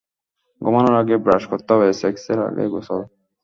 ঘুমানোর 0.61 0.95
আগে 1.01 1.15
ব্রাশ 1.17 1.43
করতে 1.51 1.69
হবে, 1.73 1.87
সেক্সের 1.93 2.39
আগে 2.47 2.63
গোসল। 2.73 3.01